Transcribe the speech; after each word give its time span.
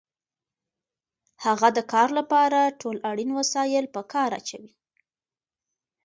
هغه 1.45 1.67
د 1.77 1.79
کار 1.93 2.09
لپاره 2.19 2.75
ټول 2.81 2.97
اړین 3.09 3.29
وسایل 3.39 3.85
په 3.95 4.01
کار 4.13 4.29
اچوي 4.39 4.71